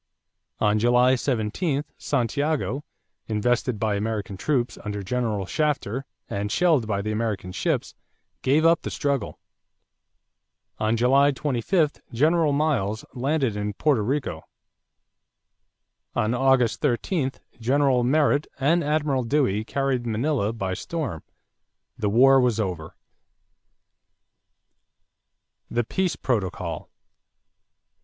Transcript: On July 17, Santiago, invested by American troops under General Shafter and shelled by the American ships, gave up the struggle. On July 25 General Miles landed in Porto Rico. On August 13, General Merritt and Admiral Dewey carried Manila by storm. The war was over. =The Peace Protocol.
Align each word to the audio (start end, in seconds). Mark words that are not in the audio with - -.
On 0.59 0.79
July 0.79 1.13
17, 1.13 1.85
Santiago, 1.95 2.83
invested 3.27 3.77
by 3.79 3.93
American 3.93 4.35
troops 4.35 4.79
under 4.83 5.03
General 5.03 5.45
Shafter 5.45 6.05
and 6.27 6.51
shelled 6.51 6.87
by 6.87 7.03
the 7.03 7.11
American 7.11 7.51
ships, 7.51 7.93
gave 8.41 8.65
up 8.65 8.81
the 8.81 8.89
struggle. 8.89 9.37
On 10.79 10.97
July 10.97 11.29
25 11.29 12.01
General 12.11 12.51
Miles 12.51 13.05
landed 13.13 13.55
in 13.55 13.73
Porto 13.73 14.01
Rico. 14.01 14.41
On 16.15 16.33
August 16.33 16.81
13, 16.81 17.33
General 17.59 18.03
Merritt 18.03 18.47
and 18.59 18.83
Admiral 18.83 19.23
Dewey 19.23 19.63
carried 19.63 20.07
Manila 20.07 20.51
by 20.51 20.73
storm. 20.73 21.21
The 21.95 22.09
war 22.09 22.39
was 22.41 22.59
over. 22.59 22.95
=The 25.69 25.83
Peace 25.83 26.15
Protocol. 26.15 26.89